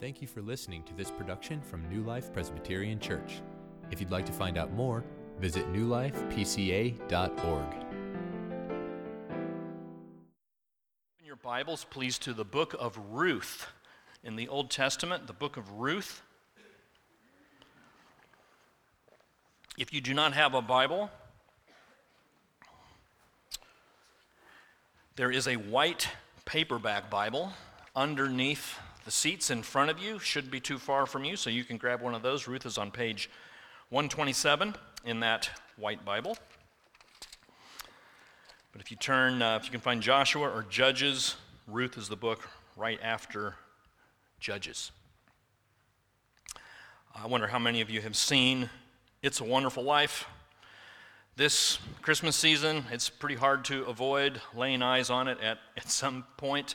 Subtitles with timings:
[0.00, 3.42] Thank you for listening to this production from New Life Presbyterian Church.
[3.90, 5.02] If you'd like to find out more,
[5.40, 7.74] visit newlifepca.org.
[11.18, 13.66] In your Bibles, please, to the book of Ruth.
[14.22, 16.22] In the Old Testament, the book of Ruth.
[19.76, 21.10] If you do not have a Bible,
[25.16, 26.08] there is a white
[26.44, 27.52] paperback Bible
[27.96, 28.78] underneath
[29.08, 30.18] the seats in front of you.
[30.18, 32.46] Shouldn't be too far from you, so you can grab one of those.
[32.46, 33.30] Ruth is on page
[33.88, 34.74] 127
[35.06, 36.36] in that white Bible.
[38.70, 41.36] But if you turn, uh, if you can find Joshua or Judges,
[41.66, 43.54] Ruth is the book right after
[44.40, 44.90] Judges.
[47.14, 48.68] I wonder how many of you have seen
[49.22, 50.26] It's a Wonderful Life.
[51.34, 56.26] This Christmas season, it's pretty hard to avoid laying eyes on it at, at some
[56.36, 56.74] point.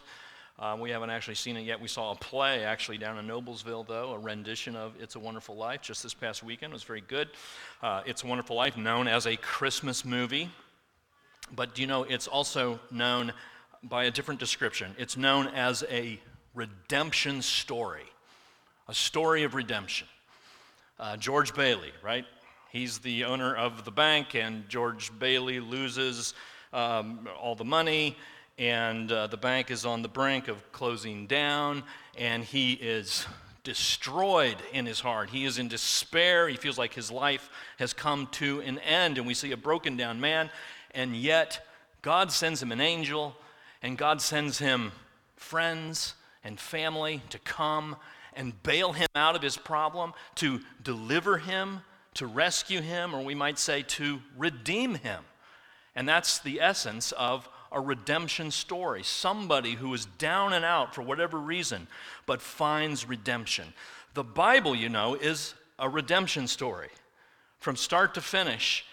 [0.59, 1.81] Uh, we haven't actually seen it yet.
[1.81, 5.55] We saw a play actually down in Noblesville, though, a rendition of It's a Wonderful
[5.55, 6.72] Life just this past weekend.
[6.72, 7.30] It was very good.
[7.81, 10.50] Uh, it's a Wonderful Life, known as a Christmas movie.
[11.55, 13.33] But do you know it's also known
[13.81, 14.95] by a different description?
[15.00, 16.19] It's known as a
[16.53, 18.06] redemption story,
[18.88, 20.08] a story of redemption.
[21.00, 22.25] Uh, George Bailey, right?
[22.72, 26.35] He's the owner of the bank, and George Bailey loses
[26.72, 28.16] um, all the money,
[28.58, 31.84] and uh, the bank is on the brink of closing down,
[32.18, 33.26] and he is
[33.64, 35.30] destroyed in his heart.
[35.30, 36.48] He is in despair.
[36.48, 39.98] He feels like his life has come to an end, and we see a broken
[39.98, 40.50] down man,
[40.92, 41.66] and yet
[42.02, 43.36] God sends him an angel,
[43.81, 44.92] and God sends him
[45.36, 47.96] friends and family to come
[48.36, 51.81] and bail him out of his problem, to deliver him,
[52.16, 55.24] to rescue him, or we might say to redeem him.
[55.96, 59.03] And that's the essence of a redemption story.
[59.03, 61.88] Somebody who is down and out for whatever reason,
[62.25, 63.73] but finds redemption.
[64.13, 66.89] The Bible, you know, is a redemption story
[67.59, 68.85] from start to finish.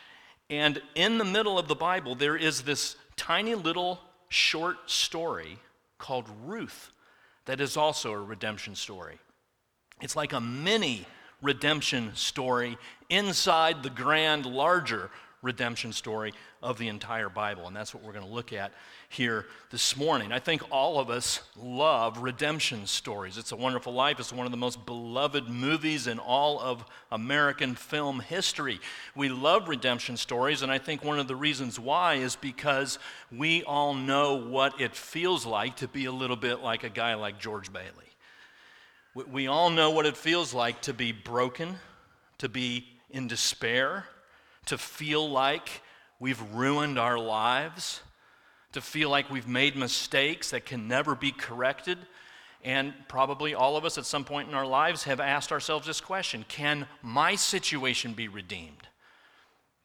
[0.49, 5.59] And in the middle of the Bible, there is this tiny little short story
[5.99, 6.91] called Ruth
[7.45, 9.19] that is also a redemption story.
[10.01, 11.07] It's like a mini
[11.43, 15.11] redemption story inside the grand, larger
[15.43, 17.67] redemption story of the entire Bible.
[17.67, 18.73] And that's what we're going to look at
[19.09, 20.33] here this morning.
[20.33, 23.39] I think all of us love redemption stories.
[23.39, 24.21] It's a Wonderful Life.
[24.21, 28.81] It's one of the most beloved movies in all of American film history.
[29.15, 32.99] We love redemption stories, and I think one of the reasons why is because
[33.33, 37.15] we all know what it feels like to be a little bit like a guy
[37.15, 37.89] like George Bailey.
[39.15, 41.77] We all know what it feels like to be broken,
[42.39, 44.05] to be in despair,
[44.71, 45.83] to feel like
[46.21, 48.03] we've ruined our lives,
[48.71, 51.99] to feel like we've made mistakes that can never be corrected.
[52.63, 56.01] And probably all of us at some point in our lives have asked ourselves this
[56.01, 58.87] question Can my situation be redeemed?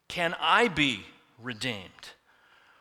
[0.06, 1.00] Can I be
[1.42, 1.90] redeemed?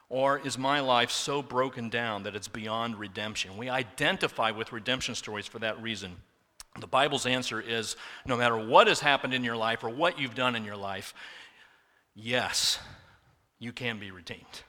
[0.08, 3.58] Or is my life so broken down that it's beyond redemption?
[3.58, 6.18] We identify with redemption stories for that reason.
[6.80, 7.96] The Bible's answer is
[8.28, 11.16] no matter what has happened in your life or what you've done in your life,
[12.16, 12.80] yes,
[13.60, 14.64] you can be redeemed.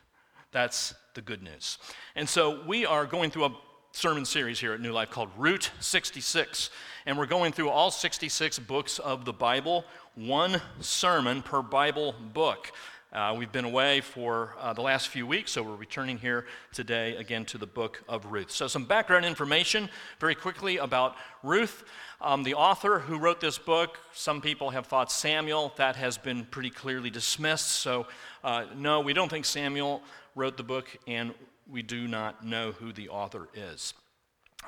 [0.53, 1.79] That's the good news.
[2.15, 3.57] And so we are going through a
[3.93, 6.71] sermon series here at New Life called Route 66.
[7.07, 12.73] And we're going through all 66 books of the Bible, one sermon per Bible book.
[13.17, 16.45] Uh, we've been away for uh, the last few weeks, so we're returning here
[16.75, 18.51] today again to the book of Ruth.
[18.51, 19.89] So, some background information
[20.21, 21.85] very quickly about Ruth.
[22.21, 25.73] Um, the author who wrote this book, some people have thought Samuel.
[25.77, 27.71] That has been pretty clearly dismissed.
[27.71, 28.07] So,
[28.45, 30.03] uh, no, we don't think Samuel
[30.35, 31.33] wrote the book, and
[31.71, 33.95] we do not know who the author is.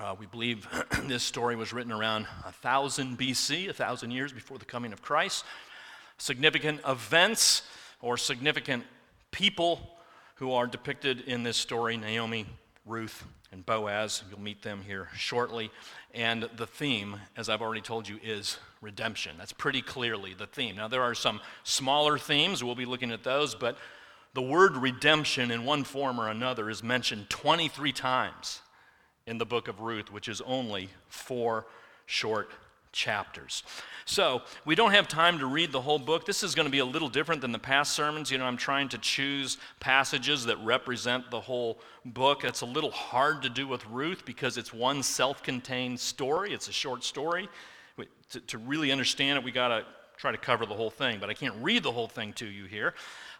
[0.00, 0.66] Uh, we believe
[1.02, 5.44] this story was written around 1000 BC, 1,000 years before the coming of Christ.
[6.16, 7.60] Significant events
[8.00, 8.84] or significant
[9.30, 9.80] people
[10.36, 12.46] who are depicted in this story Naomi,
[12.86, 14.22] Ruth, and Boaz.
[14.30, 15.70] You'll meet them here shortly.
[16.14, 19.36] And the theme, as I've already told you, is redemption.
[19.38, 20.76] That's pretty clearly the theme.
[20.76, 23.76] Now, there are some smaller themes, we'll be looking at those, but
[24.34, 28.60] the word redemption in one form or another is mentioned 23 times
[29.26, 31.66] in the book of Ruth, which is only four
[32.06, 32.50] short
[32.92, 33.62] chapters.
[34.04, 36.24] So, we don't have time to read the whole book.
[36.24, 38.30] This is going to be a little different than the past sermons.
[38.30, 42.44] You know, I'm trying to choose passages that represent the whole book.
[42.44, 46.68] It's a little hard to do with Ruth because it's one self contained story, it's
[46.68, 47.48] a short story.
[48.30, 49.86] To, to, really understand it, we got to
[50.18, 51.18] try to cover the whole thing.
[51.18, 52.92] But I can't read the whole thing to you here.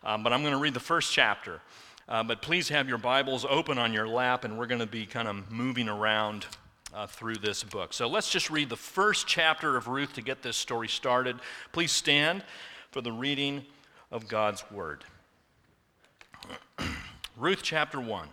[0.03, 1.61] Um, but I'm going to read the first chapter.
[2.09, 5.05] Uh, but please have your Bibles open on your lap, and we're going to be
[5.05, 6.47] kind of moving around
[6.95, 7.93] uh, through this book.
[7.93, 11.39] So let's just read the first chapter of Ruth to get this story started.
[11.73, 12.43] Please stand
[12.91, 13.65] for the reading
[14.11, 15.05] of God's Word.
[17.37, 18.29] Ruth chapter 1.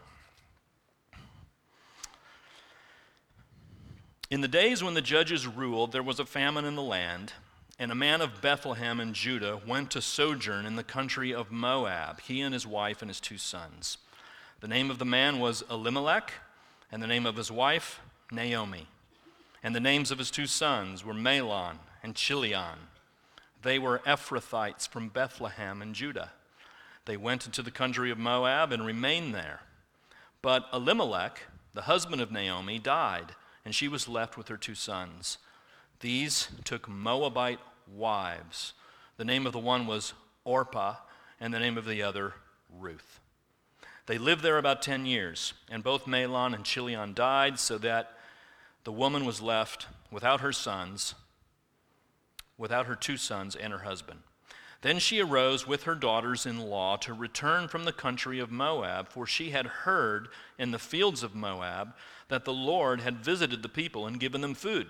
[4.32, 7.34] In the days when the judges ruled, there was a famine in the land,
[7.78, 12.22] and a man of Bethlehem in Judah went to sojourn in the country of Moab,
[12.22, 13.98] he and his wife and his two sons.
[14.62, 16.34] The name of the man was Elimelech,
[16.92, 18.00] and the name of his wife,
[18.32, 18.88] Naomi.
[19.64, 22.90] And the names of his two sons were Mahlon and Chilion.
[23.62, 26.32] They were Ephrathites from Bethlehem in Judah.
[27.06, 29.62] They went into the country of Moab and remained there.
[30.42, 31.44] But Elimelech,
[31.74, 35.40] the husband of Naomi, died, and she was left with her two sons.
[36.00, 37.60] These took Moabite
[37.92, 38.74] wives.
[39.18, 40.14] The name of the one was
[40.44, 40.96] Orpah,
[41.40, 42.34] and the name of the other,
[42.70, 43.20] Ruth.
[44.08, 48.14] They lived there about 10 years, and both Mahlon and Chilion died, so that
[48.84, 51.16] the woman was left without her sons,
[52.58, 54.20] without her two sons and her husband.
[54.82, 59.10] Then she arose with her daughters in law to return from the country of Moab,
[59.10, 60.28] for she had heard
[60.60, 61.96] in the fields of Moab
[62.28, 64.88] that the Lord had visited the people and given them food.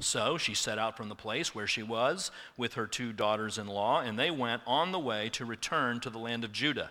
[0.00, 3.68] So she set out from the place where she was with her two daughters in
[3.68, 6.90] law, and they went on the way to return to the land of Judah.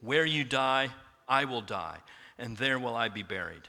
[0.00, 0.90] Where you die,
[1.28, 1.98] I will die,
[2.38, 3.68] and there will I be buried.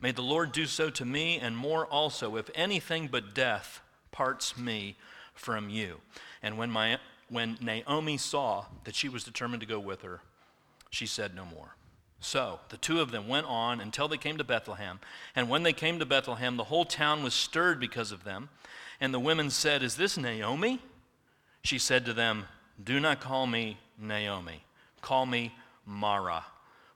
[0.00, 3.80] May the Lord do so to me, and more also, if anything but death
[4.12, 4.96] parts me
[5.34, 6.00] from you.
[6.42, 6.98] And when, my,
[7.28, 10.20] when Naomi saw that she was determined to go with her,
[10.90, 11.76] she said no more.
[12.20, 14.98] So the two of them went on until they came to Bethlehem.
[15.36, 18.48] And when they came to Bethlehem, the whole town was stirred because of them.
[19.00, 20.80] And the women said, Is this Naomi?
[21.62, 22.46] She said to them,
[22.82, 24.64] Do not call me Naomi,
[25.00, 25.54] call me
[25.88, 26.44] Mara,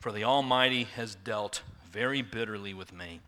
[0.00, 3.20] for the Almighty has dealt very bitterly with me.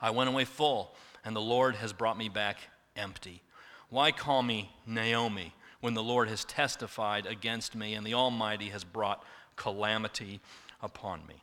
[0.00, 0.94] I went away full,
[1.24, 2.58] and the Lord has brought me back
[2.94, 3.42] empty.
[3.88, 8.84] Why call me Naomi when the Lord has testified against me and the Almighty has
[8.84, 9.24] brought
[9.56, 10.40] calamity
[10.80, 11.42] upon me?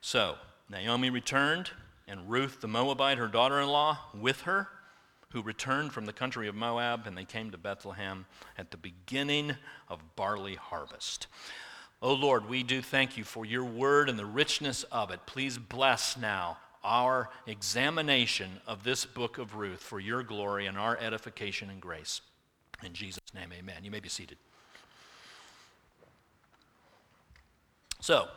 [0.00, 0.36] So
[0.70, 1.70] Naomi returned,
[2.08, 4.68] and Ruth the Moabite, her daughter in law, with her,
[5.32, 8.24] who returned from the country of Moab, and they came to Bethlehem
[8.56, 9.56] at the beginning
[9.88, 11.26] of barley harvest.
[12.02, 15.20] Oh Lord, we do thank you for your word and the richness of it.
[15.26, 20.98] Please bless now our examination of this book of Ruth for your glory and our
[20.98, 22.20] edification and grace.
[22.82, 23.76] In Jesus' name, amen.
[23.82, 24.36] You may be seated.
[28.00, 28.28] So,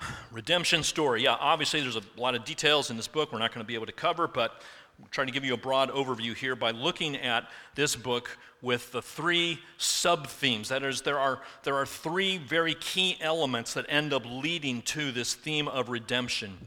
[0.32, 1.24] redemption story.
[1.24, 3.74] Yeah, obviously there's a lot of details in this book we're not going to be
[3.74, 4.62] able to cover, but
[5.10, 9.02] trying to give you a broad overview here by looking at this book with the
[9.02, 10.68] three sub themes.
[10.68, 15.12] That is, there are, there are three very key elements that end up leading to
[15.12, 16.58] this theme of redemption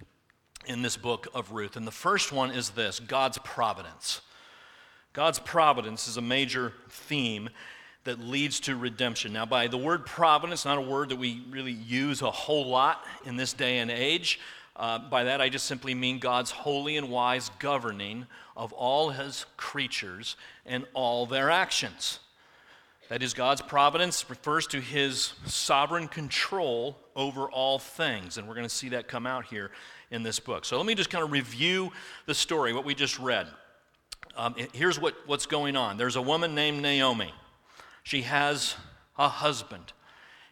[0.66, 1.76] in this book of Ruth.
[1.76, 4.22] And the first one is this God's providence.
[5.14, 7.50] God's providence is a major theme
[8.04, 9.34] that leads to redemption.
[9.34, 13.04] Now, by the word providence, not a word that we really use a whole lot
[13.26, 14.40] in this day and age.
[14.82, 18.26] Uh, by that, I just simply mean God's holy and wise governing
[18.58, 20.36] of all his creatures
[20.66, 22.18] and all their actions.
[23.10, 28.40] That is, God's providence refers to his sovereign control over all things.
[28.40, 29.70] And we're going to see that come out here
[30.10, 30.66] in this book.
[30.66, 31.92] So let me just kind of review
[32.26, 33.46] the story, what we just read.
[34.36, 37.32] Um, here's what, what's going on there's a woman named Naomi.
[38.02, 38.74] She has
[39.16, 39.94] a husband,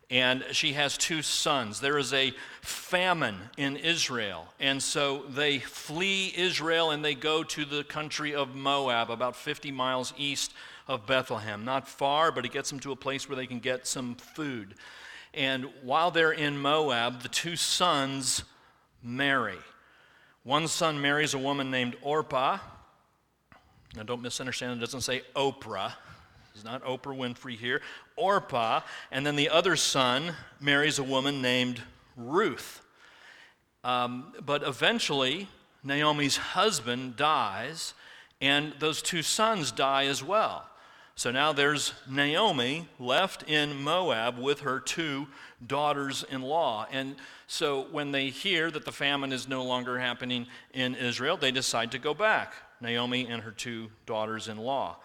[0.10, 1.80] and she has two sons.
[1.80, 7.66] There is a famine in Israel, and so they flee Israel and they go to
[7.66, 10.54] the country of Moab, about 50 miles east
[10.88, 11.64] of Bethlehem.
[11.64, 14.74] Not far, but it gets them to a place where they can get some food.
[15.34, 18.44] And while they're in Moab, the two sons
[19.04, 19.60] marry.
[20.44, 22.58] One son marries a woman named Orpah.
[23.96, 25.94] Now, don't misunderstand, it doesn't say Oprah.
[26.56, 27.82] It's not Oprah Winfrey here.
[28.20, 28.82] Orpah.
[29.12, 31.82] And then the other son marries a woman named
[32.16, 32.82] Ruth.
[33.84, 35.48] Um, but eventually,
[35.84, 37.94] Naomi's husband dies,
[38.42, 40.66] and those two sons die as well.
[41.16, 45.28] So now there's Naomi left in Moab with her two
[45.68, 46.88] daughters in law.
[46.92, 51.52] And so when they hear that the famine is no longer happening in Israel, they
[51.52, 54.96] decide to go back, Naomi and her two daughters in law.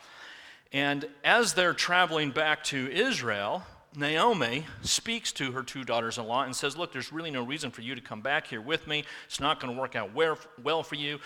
[0.75, 3.63] And as they're traveling back to Israel,
[3.95, 7.71] Naomi speaks to her two daughters in law and says, Look, there's really no reason
[7.71, 9.05] for you to come back here with me.
[9.27, 11.21] It's not going to work out well for you.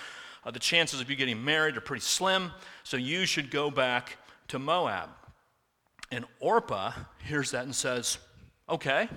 [0.45, 2.52] Uh, the chances of you getting married are pretty slim,
[2.85, 5.09] so you should go back to Moab.
[6.11, 6.93] And Orpah
[7.25, 8.19] hears that and says,
[8.69, 9.09] Okay.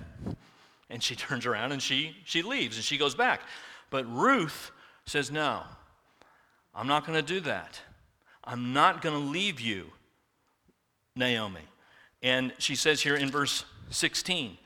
[0.88, 3.42] And she turns around and she, she leaves and she goes back.
[3.90, 4.70] But Ruth
[5.04, 5.60] says, No,
[6.74, 7.78] I'm not going to do that.
[8.42, 9.90] I'm not going to leave you,
[11.16, 11.60] Naomi.
[12.22, 14.56] And she says here in verse 16,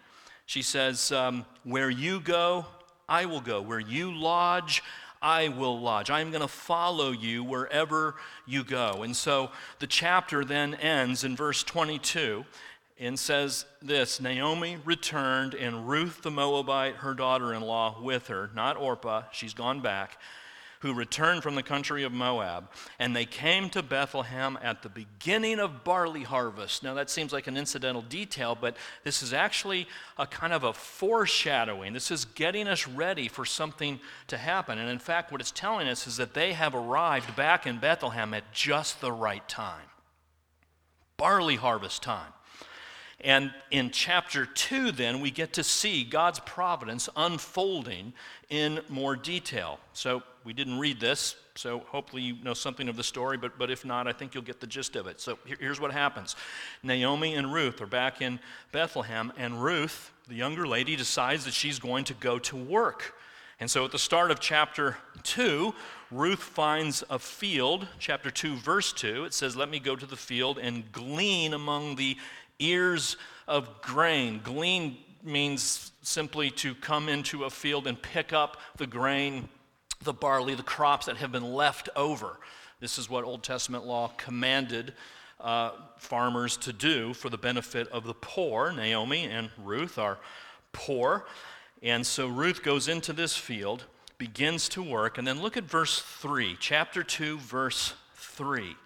[0.46, 2.66] she says, um, Where you go,
[3.08, 3.60] I will go.
[3.60, 4.82] Where you lodge,
[5.22, 6.10] I will lodge.
[6.10, 9.02] I am going to follow you wherever you go.
[9.02, 12.44] And so the chapter then ends in verse 22
[12.98, 18.50] and says this Naomi returned, and Ruth the Moabite, her daughter in law, with her,
[18.54, 20.18] not Orpah, she's gone back
[20.86, 25.58] who returned from the country of Moab, and they came to Bethlehem at the beginning
[25.58, 26.82] of barley harvest.
[26.82, 30.72] Now, that seems like an incidental detail, but this is actually a kind of a
[30.72, 31.92] foreshadowing.
[31.92, 34.78] This is getting us ready for something to happen.
[34.78, 38.32] And in fact, what it's telling us is that they have arrived back in Bethlehem
[38.32, 39.86] at just the right time
[41.16, 42.32] barley harvest time.
[43.20, 48.12] And in chapter 2, then, we get to see God's providence unfolding
[48.50, 49.78] in more detail.
[49.94, 53.68] So, we didn't read this, so hopefully you know something of the story, but, but
[53.70, 55.20] if not, I think you'll get the gist of it.
[55.20, 56.36] So, here, here's what happens
[56.82, 58.38] Naomi and Ruth are back in
[58.70, 63.14] Bethlehem, and Ruth, the younger lady, decides that she's going to go to work.
[63.58, 65.74] And so, at the start of chapter 2,
[66.10, 69.24] Ruth finds a field, chapter 2, verse 2.
[69.24, 72.18] It says, Let me go to the field and glean among the
[72.58, 74.40] ears of grain.
[74.42, 79.48] Glean means simply to come into a field and pick up the grain,
[80.02, 82.38] the barley, the crops that have been left over.
[82.80, 84.94] This is what Old Testament law commanded
[85.40, 88.72] uh, farmers to do for the benefit of the poor.
[88.72, 90.18] Naomi and Ruth are
[90.72, 91.26] poor.
[91.82, 93.84] And so Ruth goes into this field,
[94.18, 98.76] begins to work, and then look at verse 3, chapter 2, verse 3.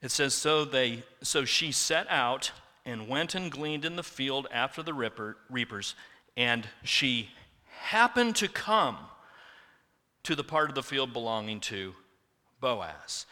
[0.00, 2.52] It says, so, they, so she set out
[2.86, 5.94] and went and gleaned in the field after the ripper, reapers,
[6.36, 7.30] and she
[7.80, 8.96] happened to come
[10.22, 11.94] to the part of the field belonging to
[12.60, 13.26] Boaz.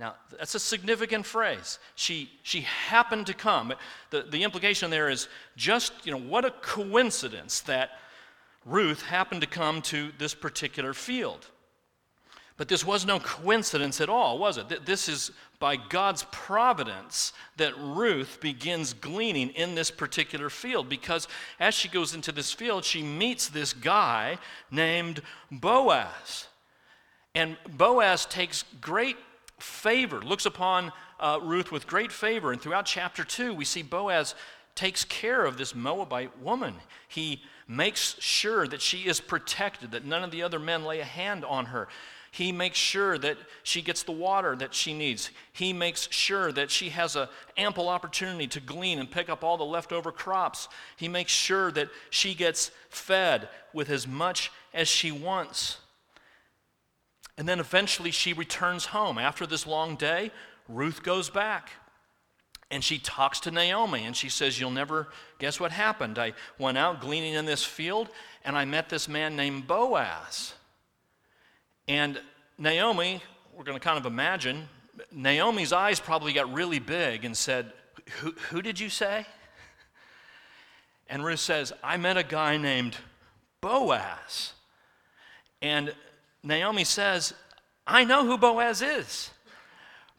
[0.00, 1.78] Now, that's a significant phrase.
[1.96, 3.74] She, she happened to come.
[4.10, 7.90] The, the implication there is just, you know, what a coincidence that
[8.64, 11.46] Ruth happened to come to this particular field.
[12.58, 14.84] But this was no coincidence at all, was it?
[14.84, 21.28] This is by God's providence that Ruth begins gleaning in this particular field because
[21.60, 24.38] as she goes into this field, she meets this guy
[24.72, 25.22] named
[25.52, 26.48] Boaz.
[27.32, 29.16] And Boaz takes great
[29.60, 32.50] favor, looks upon uh, Ruth with great favor.
[32.50, 34.34] And throughout chapter 2, we see Boaz
[34.74, 36.74] takes care of this Moabite woman.
[37.06, 41.04] He makes sure that she is protected, that none of the other men lay a
[41.04, 41.86] hand on her.
[42.38, 45.32] He makes sure that she gets the water that she needs.
[45.52, 47.26] He makes sure that she has an
[47.56, 50.68] ample opportunity to glean and pick up all the leftover crops.
[50.96, 55.78] He makes sure that she gets fed with as much as she wants.
[57.36, 59.18] And then eventually she returns home.
[59.18, 60.30] After this long day,
[60.68, 61.70] Ruth goes back.
[62.70, 65.08] And she talks to Naomi and she says, You'll never
[65.40, 66.20] guess what happened.
[66.20, 68.08] I went out gleaning in this field
[68.44, 70.54] and I met this man named Boaz.
[71.88, 72.20] And
[72.58, 73.22] Naomi,
[73.56, 74.68] we're going to kind of imagine,
[75.10, 77.72] Naomi's eyes probably got really big and said,
[78.20, 79.24] Who, who did you say?
[81.08, 82.98] And Ruth says, I met a guy named
[83.62, 84.52] Boaz.
[85.62, 85.94] And
[86.42, 87.32] Naomi says,
[87.86, 89.30] I know who Boaz is.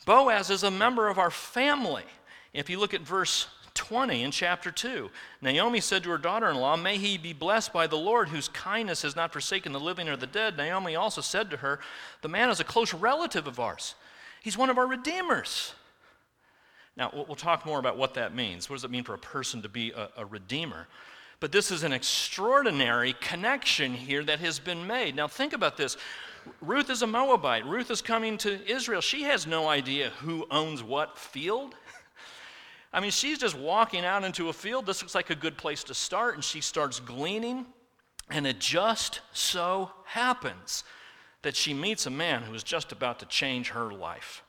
[0.05, 2.05] Boaz is a member of our family.
[2.51, 3.45] If you look at verse
[3.79, 5.09] 20 in chapter 2,
[5.41, 8.49] Naomi said to her daughter in law, May he be blessed by the Lord, whose
[8.49, 10.57] kindness has not forsaken the living or the dead.
[10.57, 11.79] Naomi also said to her,
[12.21, 13.95] The man is a close relative of ours,
[14.41, 15.73] he's one of our redeemers.
[16.97, 18.69] Now, we'll talk more about what that means.
[18.69, 20.87] What does it mean for a person to be a, a redeemer?
[21.39, 25.15] But this is an extraordinary connection here that has been made.
[25.15, 25.95] Now, think about this.
[26.59, 27.65] Ruth is a Moabite.
[27.65, 28.99] Ruth is coming to Israel.
[28.99, 31.75] She has no idea who owns what field.
[32.91, 34.85] I mean, she's just walking out into a field.
[34.85, 37.65] This looks like a good place to start, and she starts gleaning.
[38.29, 40.83] And it just so happens
[41.41, 44.43] that she meets a man who is just about to change her life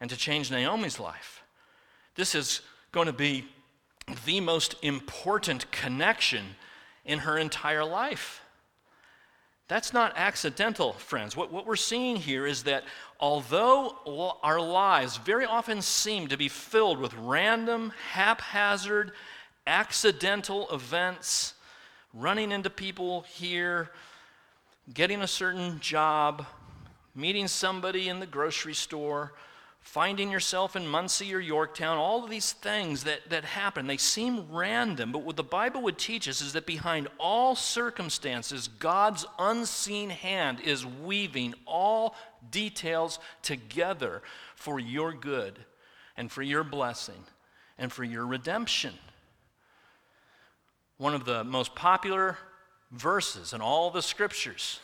[0.00, 1.42] and to change Naomi's life.
[2.14, 3.46] This is going to be
[4.24, 6.56] the most important connection
[7.04, 8.39] in her entire life.
[9.70, 11.36] That's not accidental, friends.
[11.36, 12.82] What, what we're seeing here is that
[13.20, 19.12] although our lives very often seem to be filled with random, haphazard,
[19.68, 21.54] accidental events,
[22.12, 23.90] running into people here,
[24.92, 26.44] getting a certain job,
[27.14, 29.34] meeting somebody in the grocery store,
[29.80, 34.46] finding yourself in Muncie or Yorktown, all of these things that, that happen, they seem
[34.50, 40.10] random, but what the Bible would teach us is that behind all circumstances, God's unseen
[40.10, 42.14] hand is weaving all
[42.50, 44.22] details together
[44.54, 45.58] for your good
[46.16, 47.24] and for your blessing
[47.78, 48.94] and for your redemption.
[50.98, 52.36] One of the most popular
[52.92, 54.80] verses in all the scriptures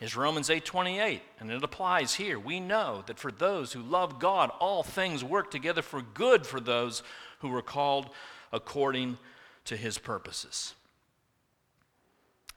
[0.00, 2.38] is Romans 8:28, and it applies here.
[2.38, 6.58] We know that for those who love God, all things work together for good for
[6.58, 7.02] those
[7.40, 8.10] who are called
[8.52, 9.18] according
[9.66, 10.74] to his purposes.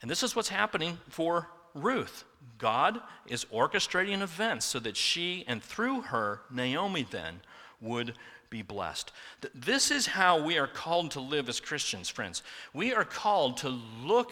[0.01, 2.23] And this is what's happening for Ruth.
[2.57, 7.41] God is orchestrating events so that she and through her, Naomi then,
[7.81, 8.13] would
[8.49, 9.11] be blessed.
[9.53, 12.43] This is how we are called to live as Christians, friends.
[12.73, 14.31] We are called to look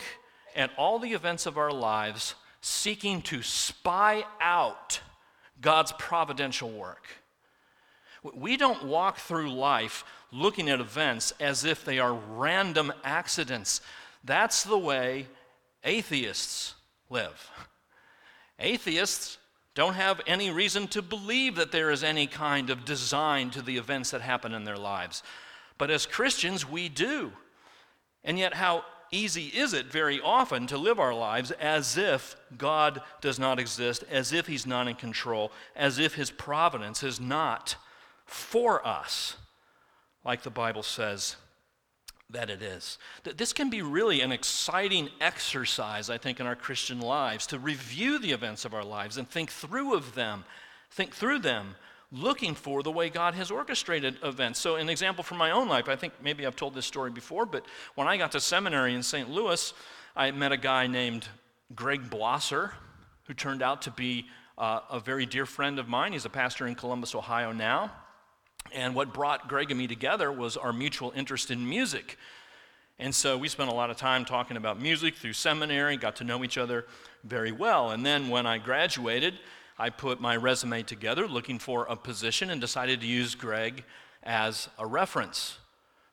[0.55, 5.02] at all the events of our lives seeking to spy out
[5.60, 7.08] God's providential work.
[8.36, 13.82] We don't walk through life looking at events as if they are random accidents.
[14.24, 15.28] That's the way
[15.84, 16.76] atheists
[17.10, 17.50] live.
[18.60, 19.39] Atheists
[19.74, 23.78] don't have any reason to believe that there is any kind of design to the
[23.78, 25.24] events that happen in their lives.
[25.78, 27.32] But as Christians, we do.
[28.24, 33.02] And yet, how easy is it very often to live our lives as if God
[33.19, 37.76] does not exist, as if He's not in control, as if His providence is not
[38.26, 39.36] for us,
[40.24, 41.36] like the Bible says
[42.30, 42.97] that it is.
[43.24, 48.19] This can be really an exciting exercise, I think, in our Christian lives to review
[48.19, 50.45] the events of our lives and think through of them,
[50.89, 51.76] think through them
[52.12, 54.60] looking for the way God has orchestrated events.
[54.60, 57.45] So, an example from my own life, I think maybe I've told this story before,
[57.45, 59.30] but when I got to seminary in St.
[59.30, 59.74] Louis,
[60.15, 61.28] I met a guy named
[61.74, 62.71] Greg Blosser,
[63.26, 64.26] who turned out to be
[64.58, 66.12] uh, a very dear friend of mine.
[66.12, 67.91] He's a pastor in Columbus, Ohio now.
[68.74, 72.17] And what brought Greg and me together was our mutual interest in music.
[73.00, 76.24] And so we spent a lot of time talking about music through seminary, got to
[76.24, 76.86] know each other
[77.24, 77.89] very well.
[77.89, 79.39] And then when I graduated,
[79.81, 83.83] I put my resume together looking for a position and decided to use Greg
[84.21, 85.57] as a reference.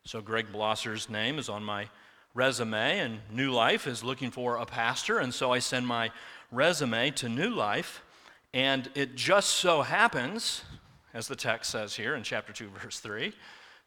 [0.04, 1.90] So, Greg Blosser's name is on my
[2.32, 6.10] resume, and New Life is looking for a pastor, and so I send my
[6.50, 8.02] resume to New Life.
[8.54, 10.62] And it just so happens,
[11.12, 13.34] as the text says here in chapter 2, verse 3,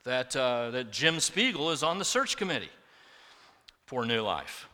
[0.04, 2.70] that, uh, that Jim Spiegel is on the search committee
[3.88, 4.68] for New Life.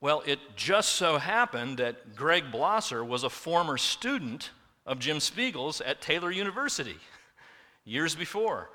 [0.00, 4.50] Well, it just so happened that Greg Blosser was a former student
[4.84, 6.96] of Jim Spiegel's at Taylor University
[7.84, 8.68] years before.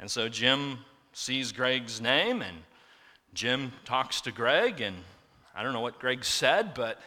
[0.00, 0.78] And so Jim
[1.12, 2.56] sees Greg's name, and
[3.34, 4.96] Jim talks to Greg, and
[5.54, 7.00] I don't know what Greg said, but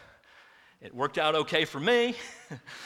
[0.80, 2.14] it worked out okay for me.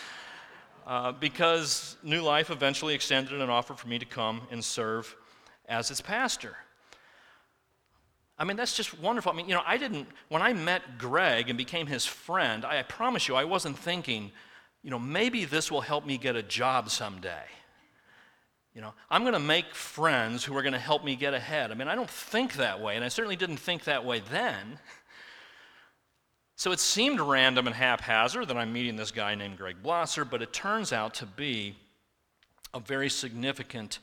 [0.87, 5.15] uh, because New Life eventually extended an offer for me to come and serve
[5.69, 6.57] as its pastor.
[8.39, 9.33] I mean, that's just wonderful.
[9.33, 12.83] I mean, you know, I didn't, when I met Greg and became his friend, I,
[12.83, 14.31] promise you, I wasn't thinking,
[14.83, 17.45] you know, maybe this will help me get a job someday.
[18.75, 21.71] You know, I'm going to make friends who are going to help me get ahead.
[21.71, 24.79] I mean, I don't think that way, and I certainly didn't think that way then.
[26.57, 30.43] So it seemed random and haphazard that I'm meeting this guy named Greg Blosser, but
[30.43, 31.75] it turns out to be
[32.75, 33.99] a very significant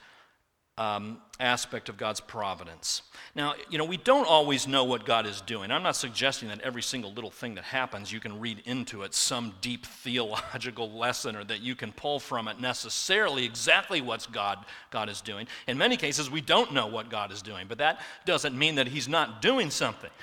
[0.77, 3.03] um, aspect of God's providence.
[3.35, 5.71] Now, you know, we don't always know what God is doing.
[5.71, 9.13] I'm not suggesting that every single little thing that happens you can read into it
[9.13, 14.65] some deep theological lesson or that you can pull from it necessarily exactly what God,
[14.89, 15.47] God is doing.
[15.67, 18.87] In many cases, we don't know what God is doing, but that doesn't mean that
[18.87, 20.09] He's not doing something.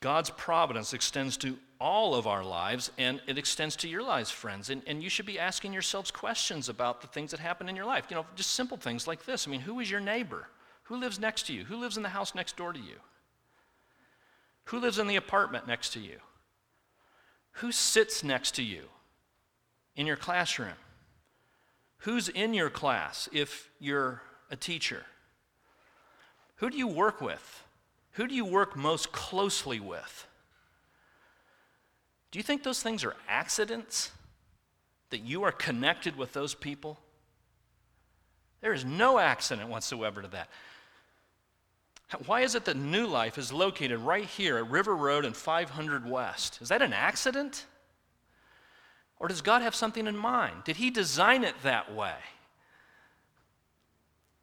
[0.00, 4.68] God's providence extends to all of our lives, and it extends to your lives, friends.
[4.68, 7.86] And, and you should be asking yourselves questions about the things that happen in your
[7.86, 8.06] life.
[8.10, 9.48] You know, just simple things like this.
[9.48, 10.48] I mean, who is your neighbor?
[10.84, 11.64] Who lives next to you?
[11.64, 12.96] Who lives in the house next door to you?
[14.64, 16.18] Who lives in the apartment next to you?
[17.54, 18.84] Who sits next to you
[19.96, 20.74] in your classroom?
[21.98, 25.04] Who's in your class if you're a teacher?
[26.56, 27.64] Who do you work with?
[28.12, 30.26] Who do you work most closely with?
[32.30, 34.12] Do you think those things are accidents?
[35.10, 36.98] That you are connected with those people?
[38.60, 40.48] There is no accident whatsoever to that.
[42.26, 46.08] Why is it that New Life is located right here at River Road and 500
[46.08, 46.58] West?
[46.60, 47.66] Is that an accident?
[49.18, 50.64] Or does God have something in mind?
[50.64, 52.14] Did He design it that way?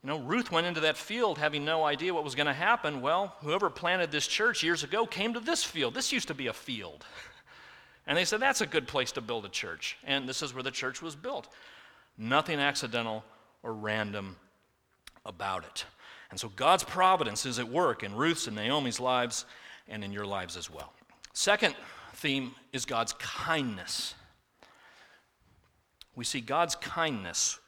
[0.03, 3.01] You know, Ruth went into that field having no idea what was going to happen.
[3.01, 5.93] Well, whoever planted this church years ago came to this field.
[5.93, 7.03] This used to be a field.
[8.07, 9.97] And they said, that's a good place to build a church.
[10.05, 11.49] And this is where the church was built.
[12.17, 13.23] Nothing accidental
[13.63, 14.37] or random
[15.25, 15.85] about it.
[16.31, 19.45] And so God's providence is at work in Ruth's and Naomi's lives
[19.89, 20.93] and in your lives as well.
[21.33, 21.75] Second
[22.15, 24.15] theme is God's kindness.
[26.15, 27.59] We see God's kindness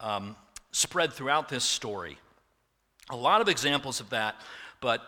[0.00, 0.36] um,
[0.72, 2.18] spread throughout this story.
[3.08, 4.34] A lot of examples of that,
[4.80, 5.00] but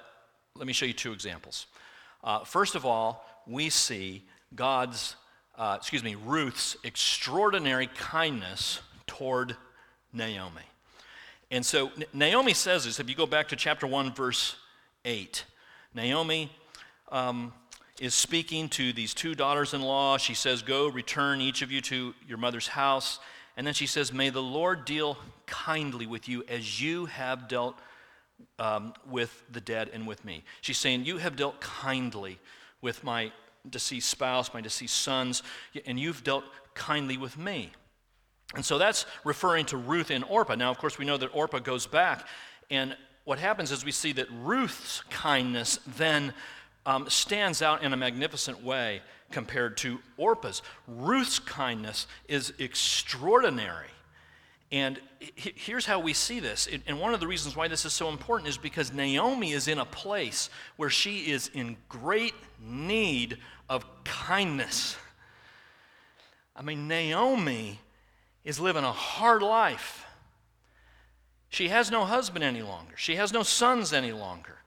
[0.57, 1.67] let me show you two examples.
[2.23, 5.17] Uh, first of all, we see God's,
[5.57, 9.57] uh, excuse me, Ruth's extraordinary kindness toward
[10.13, 10.63] Naomi.
[11.51, 14.57] And so Naomi says this, if you go back to chapter 1, verse
[15.05, 15.45] 8,
[15.95, 16.51] Naomi
[17.11, 17.53] um,
[18.01, 20.19] is speaking to these two daughters in law.
[20.19, 23.19] She says, Go, return each of you to your mother's house.
[23.57, 27.79] And then she says, May the Lord deal kindly with you as you have dealt
[28.59, 30.45] um, with the dead and with me.
[30.61, 32.39] She's saying, You have dealt kindly
[32.81, 33.33] with my
[33.69, 35.43] deceased spouse, my deceased sons,
[35.87, 37.73] and you've dealt kindly with me.
[38.55, 40.55] And so that's referring to Ruth and Orpah.
[40.55, 42.27] Now, of course, we know that Orpah goes back.
[42.71, 46.33] And what happens is we see that Ruth's kindness then
[46.87, 50.63] um, stands out in a magnificent way compared to Orpah's.
[50.87, 53.89] Ruth's kindness is extraordinary.
[54.71, 55.01] And
[55.35, 56.69] here's how we see this.
[56.87, 59.79] And one of the reasons why this is so important is because Naomi is in
[59.79, 64.97] a place where she is in great need of kindness.
[66.55, 67.81] I mean, Naomi
[68.45, 70.05] is living a hard life.
[71.49, 74.58] She has no husband any longer, she has no sons any longer.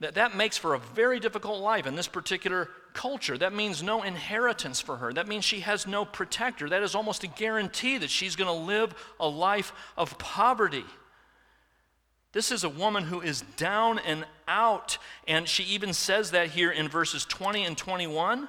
[0.00, 3.38] That, that makes for a very difficult life in this particular culture.
[3.38, 5.12] That means no inheritance for her.
[5.12, 6.68] That means she has no protector.
[6.68, 10.84] That is almost a guarantee that she's going to live a life of poverty.
[12.32, 14.98] This is a woman who is down and out.
[15.28, 18.48] And she even says that here in verses 20 and 21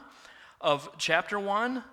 [0.59, 1.83] of chapter 1.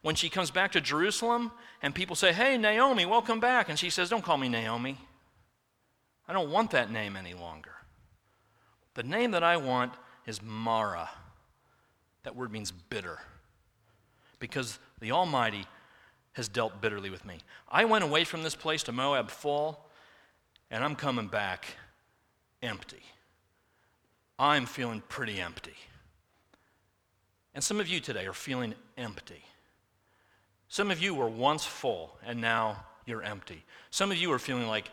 [0.00, 1.50] When she comes back to Jerusalem
[1.82, 3.68] and people say, Hey, Naomi, welcome back.
[3.68, 4.98] And she says, Don't call me Naomi.
[6.28, 7.72] I don't want that name any longer.
[8.96, 9.92] The name that I want
[10.26, 11.10] is Mara.
[12.22, 13.18] That word means bitter.
[14.38, 15.66] Because the Almighty
[16.32, 17.38] has dealt bitterly with me.
[17.70, 19.78] I went away from this place to Moab full,
[20.70, 21.66] and I'm coming back
[22.62, 23.02] empty.
[24.38, 25.76] I'm feeling pretty empty.
[27.54, 29.44] And some of you today are feeling empty.
[30.68, 33.62] Some of you were once full, and now you're empty.
[33.90, 34.90] Some of you are feeling like,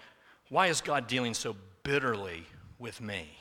[0.50, 2.44] why is God dealing so bitterly
[2.80, 3.38] with me?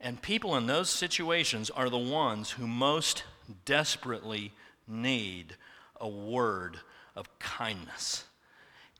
[0.00, 3.24] And people in those situations are the ones who most
[3.64, 4.52] desperately
[4.88, 5.56] need
[6.00, 6.78] a word
[7.14, 8.24] of kindness.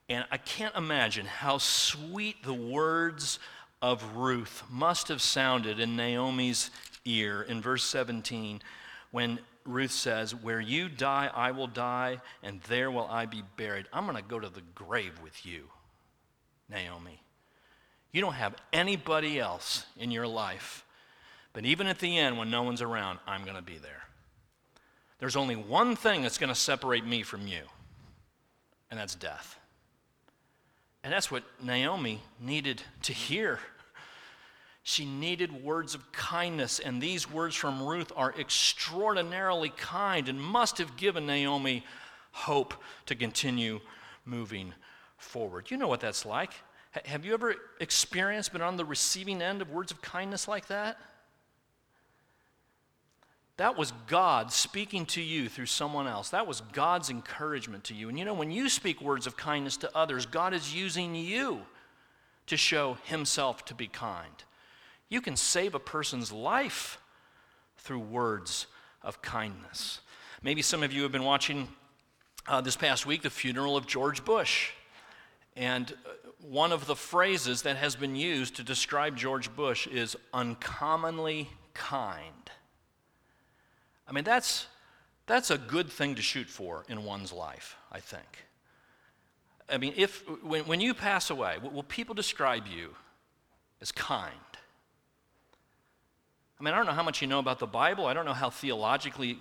[0.08, 3.38] And I can't imagine how sweet the words
[3.80, 6.70] of Ruth must have sounded in Naomi's
[7.06, 8.60] ear in verse 17
[9.10, 13.86] when Ruth says, Where you die, I will die, and there will I be buried.
[13.92, 15.64] I'm going to go to the grave with you,
[16.68, 17.22] Naomi.
[18.12, 20.84] You don't have anybody else in your life
[21.52, 24.02] but even at the end, when no one's around, I'm going to be there.
[25.18, 27.62] There's only one thing that's going to separate me from you,
[28.90, 29.58] and that's death.
[31.02, 33.58] And that's what Naomi needed to hear.
[34.82, 40.78] She needed words of kindness, and these words from Ruth are extraordinarily kind and must
[40.78, 41.84] have given Naomi
[42.32, 42.74] hope
[43.06, 43.80] to continue
[44.24, 44.72] moving
[45.18, 45.70] forward.
[45.70, 46.52] You know what that's like.
[47.04, 50.98] Have you ever experienced, been on the receiving end of words of kindness like that?
[53.60, 56.30] That was God speaking to you through someone else.
[56.30, 58.08] That was God's encouragement to you.
[58.08, 61.60] And you know, when you speak words of kindness to others, God is using you
[62.46, 64.32] to show Himself to be kind.
[65.10, 67.02] You can save a person's life
[67.76, 68.66] through words
[69.02, 70.00] of kindness.
[70.42, 71.68] Maybe some of you have been watching
[72.48, 74.70] uh, this past week the funeral of George Bush.
[75.54, 80.16] And uh, one of the phrases that has been used to describe George Bush is
[80.32, 82.39] uncommonly kind.
[84.10, 84.66] I mean, that's,
[85.26, 88.44] that's a good thing to shoot for in one's life, I think.
[89.68, 92.90] I mean, if, when, when you pass away, will people describe you
[93.80, 94.34] as kind?
[96.58, 98.06] I mean, I don't know how much you know about the Bible.
[98.06, 99.38] I don't know how theologically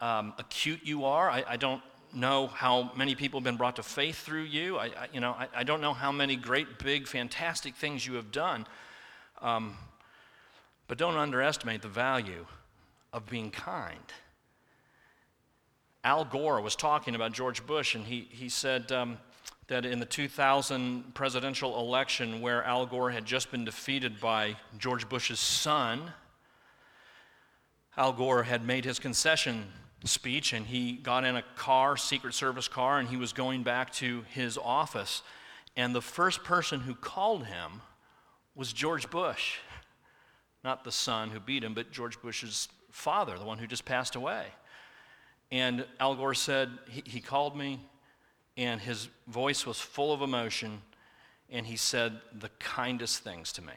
[0.00, 1.30] um, acute you are.
[1.30, 4.76] I, I, don't know how many people have been brought to faith through you.
[4.76, 8.14] I, I you know, I, I, don't know how many great, big, fantastic things you
[8.14, 8.66] have done.
[9.40, 9.76] Um,
[10.88, 12.46] but don't underestimate the value
[13.12, 13.98] of being kind.
[16.02, 19.18] Al Gore was talking about George Bush, and he, he said um,
[19.66, 25.08] that in the 2000 presidential election, where Al Gore had just been defeated by George
[25.08, 26.12] Bush's son,
[27.96, 29.66] Al Gore had made his concession
[30.04, 33.92] speech and he got in a car, Secret Service car, and he was going back
[33.94, 35.22] to his office.
[35.76, 37.82] And the first person who called him
[38.54, 39.58] was George Bush.
[40.64, 44.16] Not the son who beat him, but George Bush's father, the one who just passed
[44.16, 44.46] away.
[45.50, 47.80] And Al Gore said, he, he called me,
[48.56, 50.82] and his voice was full of emotion,
[51.50, 53.72] and he said the kindest things to me.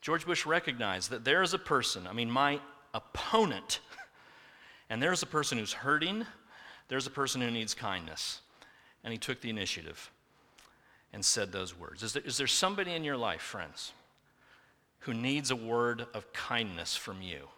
[0.00, 2.60] George Bush recognized that there is a person, I mean, my
[2.94, 3.80] opponent,
[4.90, 6.24] and there's a person who's hurting,
[6.88, 8.40] there's a person who needs kindness.
[9.02, 10.10] And he took the initiative
[11.12, 12.02] and said those words.
[12.02, 13.92] Is there, is there somebody in your life, friends?
[15.00, 17.48] Who needs a word of kindness from you.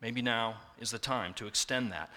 [0.00, 2.10] Maybe now is the time to extend that.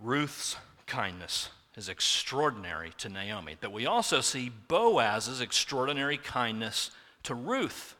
[0.00, 6.90] Ruth's kindness is extraordinary to Naomi, but we also see Boaz's extraordinary kindness
[7.22, 7.94] to Ruth.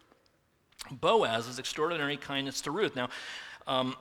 [0.90, 2.96] Boaz's extraordinary kindness to Ruth.
[2.96, 3.08] Now,
[3.66, 3.94] um,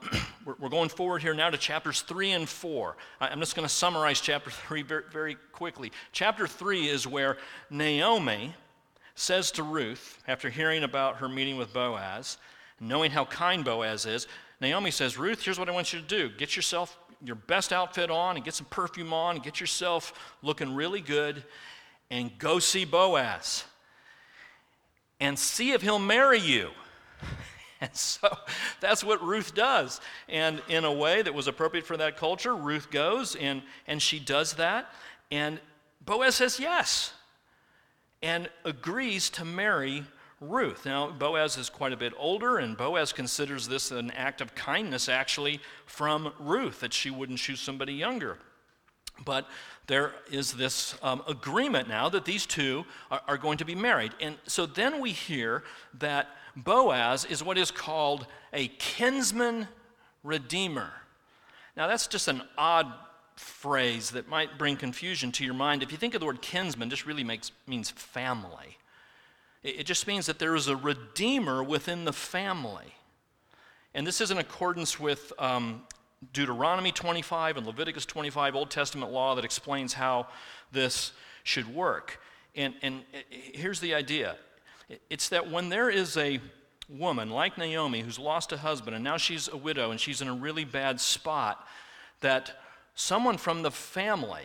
[0.58, 2.96] we're, going forward here now to chapters 3 and 4.
[3.20, 5.92] I'm just going to summarize chapter 3 very, very quickly.
[6.12, 7.36] Chapter 3 is where
[7.70, 8.54] Naomi
[9.18, 12.38] says to Ruth, after hearing about her meeting with Boaz,
[12.78, 14.28] knowing how kind Boaz is,
[14.60, 16.28] Naomi says, Ruth, here's what I want you to do.
[16.28, 20.72] Get yourself your best outfit on and get some perfume on and get yourself looking
[20.72, 21.42] really good
[22.12, 23.64] and go see Boaz
[25.18, 26.70] and see if he'll marry you.
[27.80, 28.36] And so
[28.80, 30.00] that's what Ruth does.
[30.28, 34.18] And in a way that was appropriate for that culture, Ruth goes and, and she
[34.18, 34.92] does that.
[35.30, 35.60] And
[36.04, 37.12] Boaz says yes
[38.22, 40.04] and agrees to marry
[40.40, 40.84] Ruth.
[40.84, 45.08] Now, Boaz is quite a bit older, and Boaz considers this an act of kindness
[45.08, 48.38] actually from Ruth, that she wouldn't choose somebody younger.
[49.24, 49.48] But
[49.88, 54.12] there is this um, agreement now that these two are, are going to be married.
[54.20, 55.64] And so then we hear
[55.98, 59.66] that Boaz is what is called a kinsman
[60.22, 60.92] redeemer.
[61.76, 62.92] Now, that's just an odd
[63.38, 65.82] phrase that might bring confusion to your mind.
[65.82, 68.78] If you think of the word kinsman, just really makes, means family.
[69.62, 72.94] It, it just means that there is a redeemer within the family.
[73.94, 75.82] And this is in accordance with um,
[76.32, 80.26] Deuteronomy 25 and Leviticus 25, Old Testament law that explains how
[80.72, 81.12] this
[81.44, 82.20] should work.
[82.54, 84.36] And, and here's the idea
[85.10, 86.40] it's that when there is a
[86.88, 90.28] woman like Naomi who's lost a husband and now she's a widow and she's in
[90.28, 91.66] a really bad spot,
[92.20, 92.58] that
[92.98, 94.42] someone from the family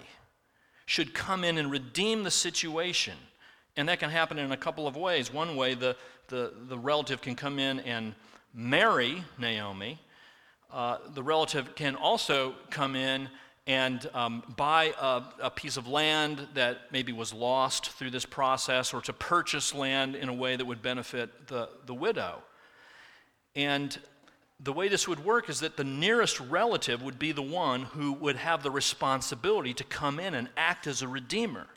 [0.85, 3.15] should come in and redeem the situation.
[3.75, 5.33] And that can happen in a couple of ways.
[5.33, 5.95] One way, the,
[6.27, 8.13] the, the relative can come in and
[8.53, 9.99] marry Naomi.
[10.71, 13.27] Uh, the relative can also come in
[13.65, 18.93] and um, buy a, a, piece of land that maybe was lost through this process,
[18.93, 22.43] or to purchase land in a way that would benefit the, the widow.
[23.55, 23.97] And
[24.63, 28.13] the way this would work is that the nearest relative would be the one who
[28.13, 31.67] would have the responsibility to come in and act as a redeemer.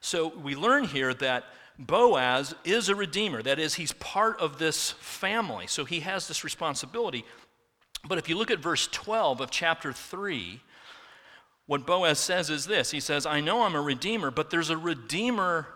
[0.00, 1.44] So we learn here that
[1.78, 3.42] Boaz is a redeemer.
[3.42, 5.66] That is, he's part of this family.
[5.66, 7.24] So he has this responsibility.
[8.08, 10.60] But if you look at verse 12 of chapter 3,
[11.66, 14.76] what Boaz says is this He says, I know I'm a redeemer, but there's a
[14.76, 15.66] redeemer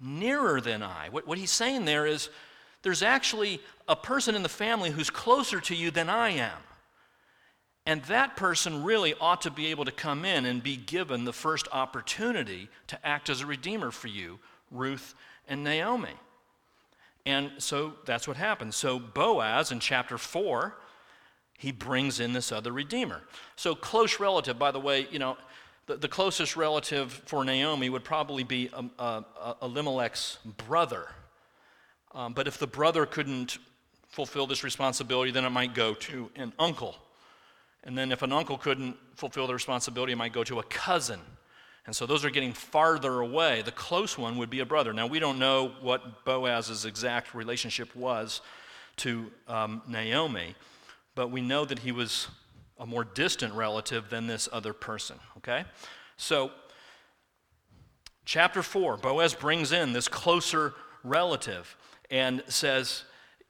[0.00, 1.08] nearer than I.
[1.10, 2.30] What, what he's saying there is
[2.84, 6.58] there's actually a person in the family who's closer to you than I am.
[7.86, 11.32] And that person really ought to be able to come in and be given the
[11.32, 14.38] first opportunity to act as a redeemer for you,
[14.70, 15.14] Ruth
[15.48, 16.14] and Naomi.
[17.26, 18.76] And so that's what happens.
[18.76, 20.76] So Boaz in chapter 4,
[21.58, 23.22] he brings in this other redeemer.
[23.56, 25.38] So close relative, by the way, you know,
[25.86, 31.08] the, the closest relative for Naomi would probably be um, uh, uh, Elimelech's brother.
[32.14, 33.58] Um, but if the brother couldn't
[34.08, 36.94] fulfill this responsibility, then it might go to an uncle.
[37.82, 41.20] And then if an uncle couldn't fulfill the responsibility, it might go to a cousin.
[41.86, 43.62] And so those are getting farther away.
[43.62, 44.92] The close one would be a brother.
[44.92, 48.40] Now, we don't know what Boaz's exact relationship was
[48.98, 50.54] to um, Naomi,
[51.14, 52.28] but we know that he was
[52.78, 55.64] a more distant relative than this other person, okay?
[56.16, 56.52] So,
[58.24, 61.76] chapter 4, Boaz brings in this closer relative
[62.14, 63.02] and says,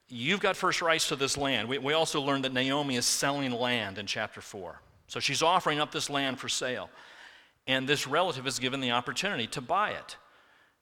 [0.09, 1.68] You've got first rights to this land.
[1.68, 4.81] We, we also learned that Naomi is selling land in chapter 4.
[5.07, 6.88] So she's offering up this land for sale.
[7.66, 10.16] And this relative is given the opportunity to buy it.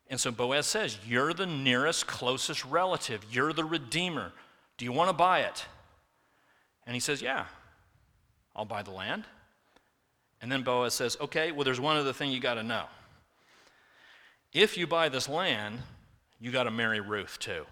[0.09, 3.25] And so Boaz says, You're the nearest, closest relative.
[3.31, 4.33] You're the redeemer.
[4.77, 5.65] Do you want to buy it?
[6.87, 7.47] And he says, Yeah,
[8.55, 9.25] I'll buy the land.
[10.41, 12.85] And then Boaz says, Okay, well, there's one other thing you got to know.
[14.53, 15.79] If you buy this land,
[16.43, 17.65] you got to marry Ruth too.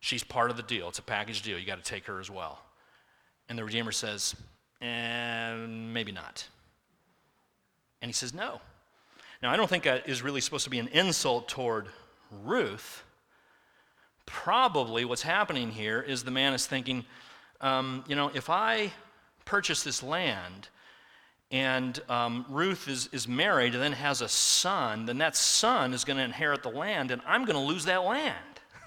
[0.00, 0.88] She's part of the deal.
[0.88, 1.58] It's a package deal.
[1.58, 2.58] You got to take her as well.
[3.50, 4.34] And the Redeemer says,
[4.80, 6.48] eh, maybe not.
[8.00, 8.60] And he says, No.
[9.42, 11.88] Now, I don't think that is really supposed to be an insult toward
[12.44, 13.02] Ruth.
[14.24, 17.04] Probably what's happening here is the man is thinking,
[17.60, 18.90] um, you know, if I
[19.44, 20.68] purchase this land
[21.54, 26.04] and um, Ruth is, is married and then has a son, then that son is
[26.04, 28.34] going to inherit the land and I'm going to lose that land.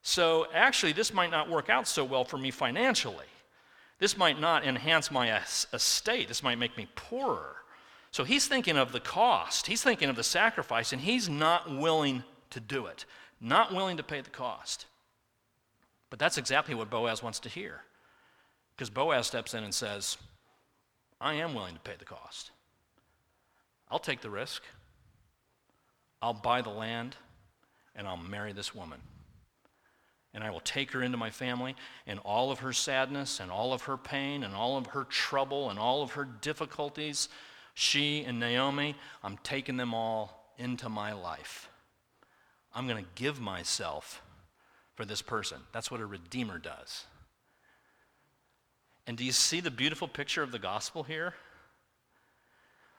[0.00, 3.26] So actually, this might not work out so well for me financially.
[3.98, 5.38] This might not enhance my
[5.74, 6.28] estate.
[6.28, 7.56] This might make me poorer.
[8.10, 12.22] So he's thinking of the cost, he's thinking of the sacrifice, and he's not willing
[12.50, 13.04] to do it,
[13.38, 14.86] not willing to pay the cost.
[16.08, 17.82] But that's exactly what Boaz wants to hear.
[18.74, 20.16] Because Boaz steps in and says,
[21.20, 22.50] I am willing to pay the cost.
[23.90, 24.62] I'll take the risk.
[26.20, 27.16] I'll buy the land
[27.94, 29.00] and I'll marry this woman.
[30.34, 31.74] And I will take her into my family,
[32.06, 35.70] and all of her sadness, and all of her pain, and all of her trouble,
[35.70, 37.28] and all of her difficulties,
[37.74, 41.70] she and Naomi, I'm taking them all into my life.
[42.74, 44.22] I'm going to give myself
[44.94, 45.58] for this person.
[45.72, 47.06] That's what a redeemer does.
[49.08, 51.32] And do you see the beautiful picture of the gospel here?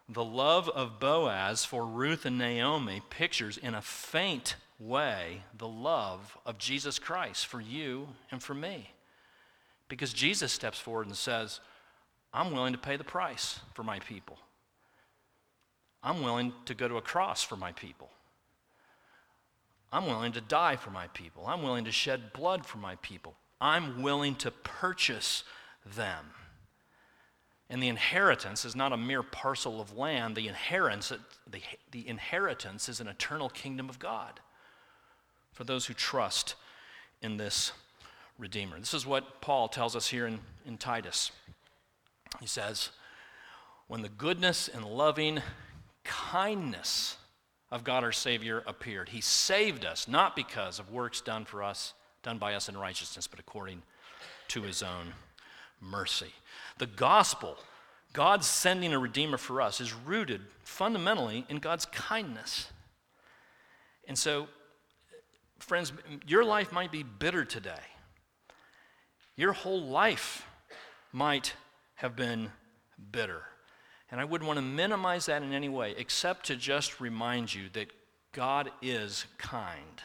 [0.09, 6.35] The love of Boaz for Ruth and Naomi pictures in a faint way the love
[6.47, 8.89] of Jesus Christ for you and for me.
[9.87, 11.59] Because Jesus steps forward and says,
[12.33, 14.39] I'm willing to pay the price for my people.
[16.01, 18.09] I'm willing to go to a cross for my people.
[19.91, 21.43] I'm willing to die for my people.
[21.45, 23.35] I'm willing to shed blood for my people.
[23.61, 25.43] I'm willing to purchase
[25.85, 26.25] them.
[27.69, 30.35] And the inheritance is not a mere parcel of land.
[30.35, 31.11] The inheritance,
[31.49, 31.61] the,
[31.91, 34.39] the inheritance is an eternal kingdom of God
[35.53, 36.55] for those who trust
[37.21, 37.71] in this
[38.37, 38.79] Redeemer.
[38.79, 41.31] This is what Paul tells us here in, in Titus.
[42.39, 42.89] He says,
[43.87, 45.41] When the goodness and loving
[46.03, 47.17] kindness
[47.71, 49.09] of God our Savior appeared.
[49.09, 53.27] He saved us not because of works done for us, done by us in righteousness,
[53.27, 53.83] but according
[54.49, 55.13] to his own
[55.81, 56.33] mercy.
[56.77, 57.57] The gospel,
[58.13, 62.71] God sending a redeemer for us, is rooted fundamentally in God's kindness.
[64.07, 64.47] And so,
[65.59, 65.91] friends,
[66.27, 67.83] your life might be bitter today.
[69.35, 70.45] Your whole life
[71.11, 71.53] might
[71.95, 72.51] have been
[73.11, 73.43] bitter.
[74.11, 77.69] And I wouldn't want to minimize that in any way, except to just remind you
[77.73, 77.91] that
[78.31, 80.01] God is kind.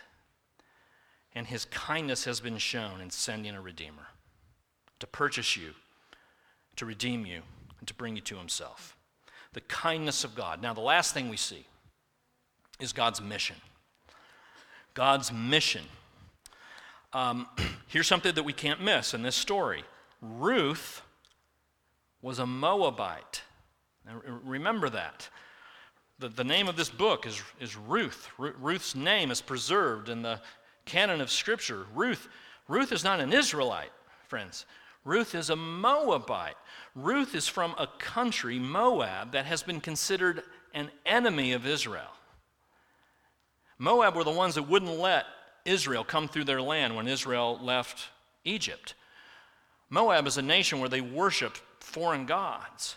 [1.34, 4.08] And his kindness has been shown in sending a Redeemer
[5.00, 5.70] to purchase you,
[6.76, 7.42] to redeem you,
[7.78, 8.96] and to bring you to himself.
[9.52, 10.60] The kindness of God.
[10.60, 11.66] Now, the last thing we see
[12.80, 13.56] is God's mission.
[14.94, 15.84] God's mission.
[17.12, 17.46] Um,
[17.88, 19.84] here's something that we can't miss in this story
[20.20, 21.02] Ruth
[22.22, 23.42] was a Moabite.
[24.06, 25.28] Now, remember that.
[26.18, 28.28] The, the name of this book is, is Ruth.
[28.38, 30.40] Ruth's name is preserved in the
[30.84, 31.86] canon of Scripture.
[31.94, 32.28] Ruth,
[32.68, 33.90] Ruth is not an Israelite,
[34.28, 34.64] friends.
[35.04, 36.56] Ruth is a Moabite.
[36.94, 40.42] Ruth is from a country, Moab, that has been considered
[40.72, 42.10] an enemy of Israel.
[43.78, 45.26] Moab were the ones that wouldn't let
[45.64, 48.08] Israel come through their land when Israel left
[48.44, 48.94] Egypt.
[49.90, 52.96] Moab is a nation where they worshiped foreign gods.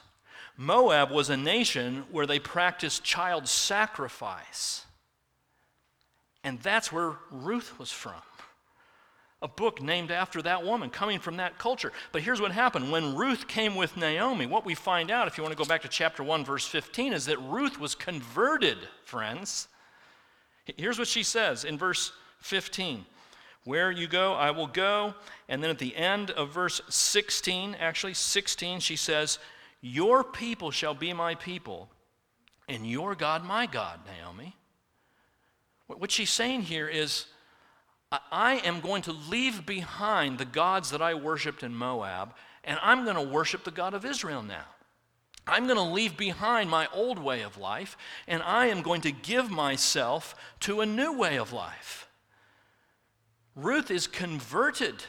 [0.56, 4.86] Moab was a nation where they practiced child sacrifice.
[6.44, 8.14] And that's where Ruth was from.
[9.42, 11.92] A book named after that woman, coming from that culture.
[12.12, 12.92] But here's what happened.
[12.92, 15.84] When Ruth came with Naomi, what we find out, if you want to go back
[15.84, 19.68] to chapter 1, verse 15, is that Ruth was converted, friends.
[20.76, 23.06] Here's what she says in verse 15
[23.64, 25.14] Where you go, I will go.
[25.48, 29.38] And then at the end of verse 16, actually 16, she says,
[29.82, 31.90] Your people shall be my people,
[32.68, 34.56] and your God my God, Naomi.
[35.86, 37.28] What she's saying here is,
[38.12, 42.34] I am going to leave behind the gods that I worshiped in Moab,
[42.64, 44.66] and I'm going to worship the God of Israel now.
[45.46, 47.98] I'm going to leave behind my old way of life,
[48.28, 52.08] and I am going to give myself to a new way of life.
[53.56, 55.04] Ruth is converted.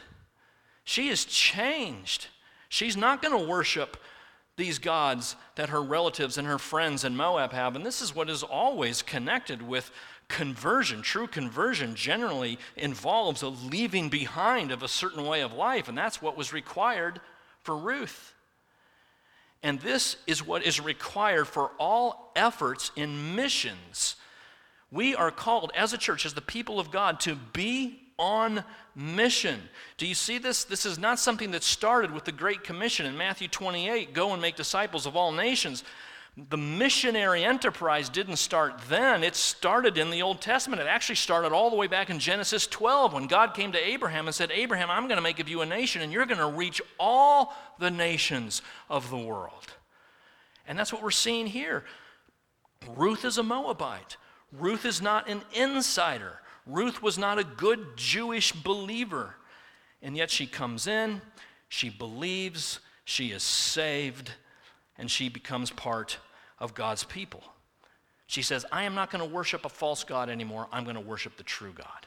[0.85, 2.29] She is changed.
[2.69, 3.97] She's not going to worship
[4.57, 7.77] these gods that her relatives and her friends in Moab have.
[7.77, 9.91] And this is what is always connected with
[10.29, 11.03] conversion.
[11.03, 16.23] True conversion generally involves a leaving behind of a certain way of life, and that's
[16.23, 17.21] what was required
[17.63, 18.35] for Ruth.
[19.63, 24.17] And this is what is required for all efforts in missions.
[24.93, 28.65] We are called as a church, as the people of God, to be on
[28.95, 29.61] mission.
[29.97, 30.65] Do you see this?
[30.65, 34.43] This is not something that started with the Great Commission in Matthew 28 go and
[34.43, 35.85] make disciples of all nations.
[36.51, 40.81] The missionary enterprise didn't start then, it started in the Old Testament.
[40.81, 44.29] It actually started all the way back in Genesis 12 when God came to Abraham
[44.29, 46.47] and said, Abraham, I'm going to make of you a nation, and you're going to
[46.47, 49.67] reach all the nations of the world.
[50.69, 51.83] And that's what we're seeing here.
[52.95, 54.17] Ruth is a Moabite.
[54.53, 56.39] Ruth is not an insider.
[56.67, 59.35] Ruth was not a good Jewish believer.
[60.03, 61.21] And yet she comes in,
[61.69, 64.31] she believes, she is saved,
[64.97, 66.19] and she becomes part
[66.61, 67.43] of God's people.
[68.27, 70.69] She says, I am not going to worship a false God anymore.
[70.71, 72.07] I'm going to worship the true God.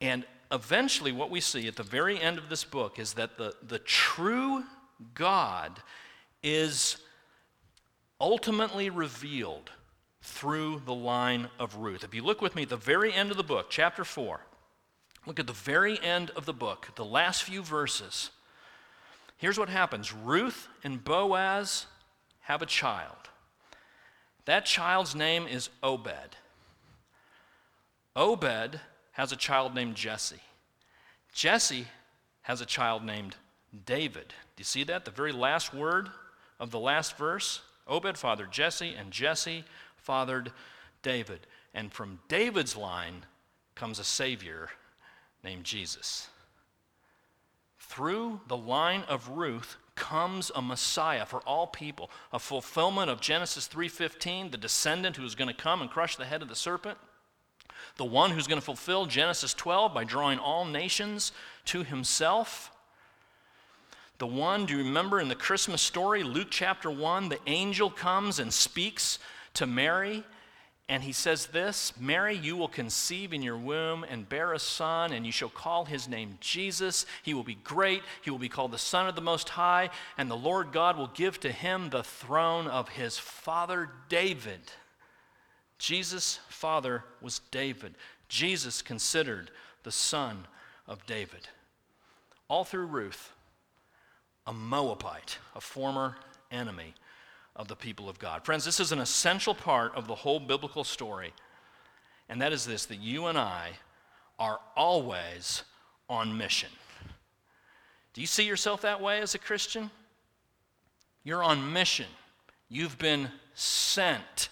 [0.00, 3.54] And eventually, what we see at the very end of this book is that the,
[3.66, 4.64] the true
[5.14, 5.80] God
[6.42, 6.98] is
[8.20, 9.70] ultimately revealed
[10.22, 12.04] through the line of Ruth.
[12.04, 14.40] If you look with me at the very end of the book, chapter 4,
[15.26, 18.30] look at the very end of the book, the last few verses.
[19.36, 21.86] Here's what happens Ruth and Boaz
[22.48, 23.28] have a child.
[24.46, 26.34] That child's name is Obed.
[28.16, 28.80] Obed
[29.12, 30.40] has a child named Jesse.
[31.30, 31.86] Jesse
[32.40, 33.36] has a child named
[33.84, 34.28] David.
[34.56, 35.04] Do you see that?
[35.04, 36.08] The very last word
[36.58, 37.60] of the last verse?
[37.86, 39.64] Obed fathered Jesse, and Jesse
[39.96, 40.50] fathered
[41.02, 41.40] David.
[41.74, 43.26] And from David's line
[43.74, 44.70] comes a Savior
[45.44, 46.28] named Jesus.
[47.78, 53.68] Through the line of Ruth comes a Messiah for all people, a fulfillment of Genesis
[53.68, 56.96] 3:15, the descendant who is going to come and crush the head of the serpent,
[57.96, 61.32] the one who's going to fulfill Genesis 12 by drawing all nations
[61.66, 62.70] to himself.
[64.18, 68.38] The one, do you remember in the Christmas story, Luke chapter 1, the angel comes
[68.38, 69.18] and speaks
[69.54, 70.24] to Mary
[70.88, 75.12] and he says this Mary, you will conceive in your womb and bear a son,
[75.12, 77.04] and you shall call his name Jesus.
[77.22, 78.02] He will be great.
[78.22, 81.08] He will be called the Son of the Most High, and the Lord God will
[81.08, 84.60] give to him the throne of his father David.
[85.78, 87.94] Jesus' father was David.
[88.28, 89.50] Jesus considered
[89.84, 90.46] the son
[90.86, 91.48] of David.
[92.48, 93.32] All through Ruth,
[94.46, 96.16] a Moabite, a former
[96.50, 96.94] enemy
[97.58, 98.44] of the people of God.
[98.44, 101.34] Friends, this is an essential part of the whole biblical story,
[102.28, 103.72] and that is this that you and I
[104.38, 105.64] are always
[106.08, 106.70] on mission.
[108.14, 109.90] Do you see yourself that way as a Christian?
[111.24, 112.06] You're on mission.
[112.68, 114.48] You've been sent.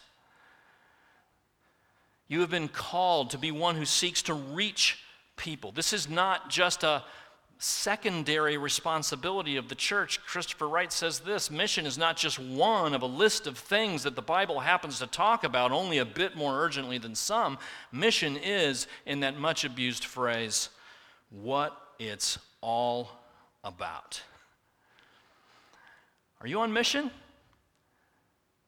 [2.28, 4.98] You have been called to be one who seeks to reach
[5.36, 5.70] people.
[5.70, 7.04] This is not just a
[7.58, 10.20] secondary responsibility of the church.
[10.26, 14.14] Christopher Wright says this mission is not just one of a list of things that
[14.14, 17.58] the Bible happens to talk about only a bit more urgently than some.
[17.92, 20.68] Mission is, in that much abused phrase,
[21.30, 23.10] what it's all
[23.64, 24.20] about.
[26.40, 27.10] Are you on mission?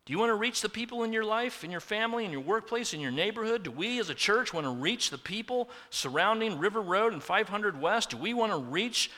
[0.09, 2.41] Do you want to reach the people in your life, in your family, in your
[2.41, 3.63] workplace, in your neighborhood?
[3.63, 7.79] Do we as a church want to reach the people surrounding River Road and 500
[7.79, 8.09] West?
[8.09, 9.11] Do we want to reach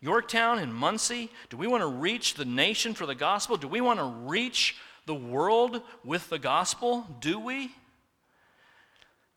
[0.00, 1.32] Yorktown and Muncie?
[1.48, 3.56] Do we want to reach the nation for the gospel?
[3.56, 7.08] Do we want to reach the world with the gospel?
[7.18, 7.72] Do we?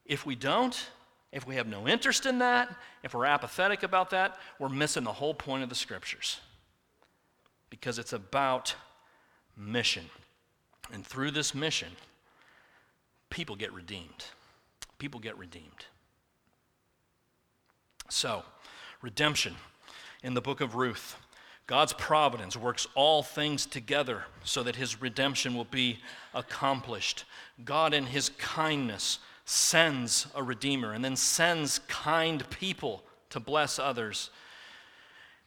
[0.06, 0.80] If we don't,
[1.32, 2.72] if we have no interest in that,
[3.02, 6.40] if we're apathetic about that, we're missing the whole point of the scriptures.
[7.72, 8.76] Because it's about
[9.58, 10.04] mission.
[10.92, 11.90] And through this mission,
[13.30, 14.26] people get redeemed.
[15.00, 15.86] People get redeemed.
[18.10, 18.44] So,
[19.02, 19.56] redemption
[20.24, 21.18] in the book of Ruth.
[21.66, 26.00] God's providence works all things together so that his redemption will be
[26.34, 27.24] accomplished.
[27.64, 34.30] God, in his kindness, sends a redeemer and then sends kind people to bless others.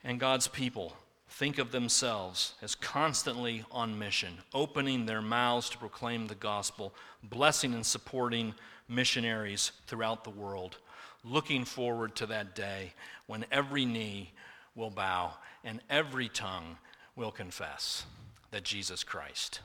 [0.02, 0.94] And God's people
[1.36, 7.74] think of themselves as constantly on mission, opening their mouths to proclaim the gospel, blessing
[7.74, 8.54] and supporting
[8.88, 10.78] missionaries throughout the world,
[11.24, 12.90] looking forward to that day
[13.26, 14.32] when every knee
[14.74, 16.78] will bow and every tongue
[17.16, 18.04] will confess
[18.50, 19.60] that Jesus Christ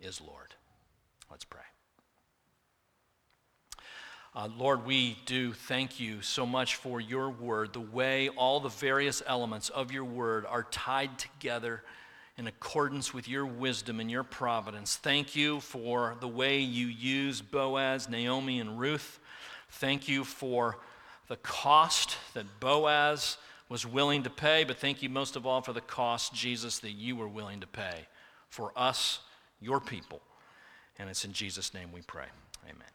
[0.00, 0.54] is Lord.
[1.30, 1.73] Let's pray.
[4.36, 8.68] Uh, Lord, we do thank you so much for your word, the way all the
[8.68, 11.84] various elements of your word are tied together
[12.36, 14.96] in accordance with your wisdom and your providence.
[14.96, 19.20] Thank you for the way you use Boaz, Naomi, and Ruth.
[19.70, 20.78] Thank you for
[21.28, 23.36] the cost that Boaz
[23.68, 26.90] was willing to pay, but thank you most of all for the cost, Jesus, that
[26.90, 28.06] you were willing to pay
[28.48, 29.20] for us,
[29.60, 30.20] your people.
[30.98, 32.26] And it's in Jesus' name we pray.
[32.64, 32.93] Amen.